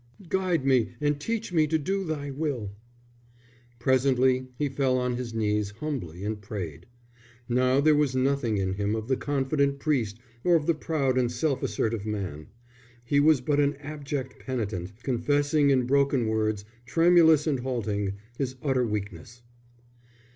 [0.29, 2.71] Guide me and teach me to do Thy will."
[3.77, 6.87] Presently he fell on his knees humbly and prayed.
[7.47, 11.31] Now there was nothing in him of the confident priest or of the proud and
[11.31, 12.47] self assertive man;
[13.05, 18.83] he was but an abject penitent, confessing in broken words, tremulous and halting, his utter
[18.87, 19.43] weakness.